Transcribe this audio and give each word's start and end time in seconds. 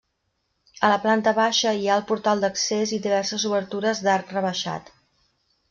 A 0.87 0.89
la 0.91 0.95
planta 1.03 1.33
baixa 1.39 1.73
hi 1.81 1.85
ha 1.91 1.99
el 2.01 2.07
portal 2.13 2.43
d'accés 2.45 2.95
i 2.97 3.01
diverses 3.05 3.47
obertures 3.53 4.05
d'arc 4.09 4.35
rebaixat. 4.39 4.93